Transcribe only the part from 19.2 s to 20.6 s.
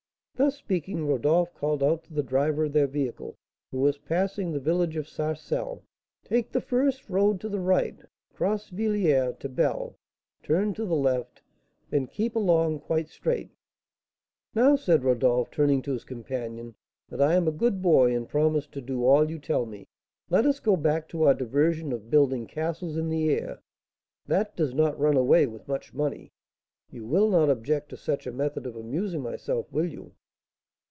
you tell me, let us